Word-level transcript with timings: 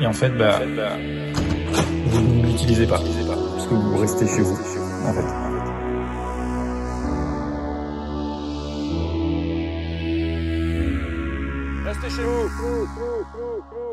Et 0.00 0.06
en 0.06 0.12
fait, 0.12 0.30
bah, 0.30 0.60
vous 2.06 2.20
ne 2.20 2.46
l'utilisez 2.46 2.86
pas. 2.86 2.98
Parce 2.98 3.66
que 3.66 3.74
vous 3.74 3.96
restez 3.98 4.26
chez 4.26 4.42
vous, 4.42 4.54
en 4.54 5.12
fait. 5.12 5.24
Restez 11.86 12.10
chez 12.10 12.22
vous. 12.22 13.89